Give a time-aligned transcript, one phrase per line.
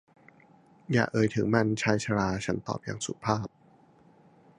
[0.91, 3.47] อย่าเอ่ยถึงมัน ชายชรา ฉันตอบอย่างสุภาพ